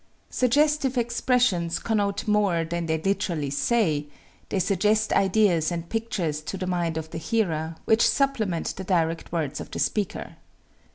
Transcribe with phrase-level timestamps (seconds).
[0.31, 4.07] Suggestive expressions connote more than they literally say
[4.49, 9.31] they suggest ideas and pictures to the mind of the hearer which supplement the direct
[9.31, 10.37] words of the speaker.